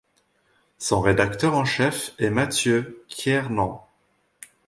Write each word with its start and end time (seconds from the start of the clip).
Son 0.79 0.99
rédacteur 0.99 1.53
en 1.53 1.63
chef 1.63 2.15
est 2.17 2.31
Matthew 2.31 3.05
Kiernan. 3.07 3.87